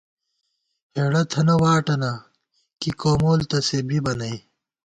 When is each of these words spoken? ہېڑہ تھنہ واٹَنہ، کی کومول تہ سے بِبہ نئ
ہېڑہ 0.95 1.21
تھنہ 1.31 1.55
واٹَنہ، 1.61 2.11
کی 2.79 2.91
کومول 3.01 3.39
تہ 3.49 3.57
سے 3.67 3.77
بِبہ 3.87 4.13
نئ 4.19 4.35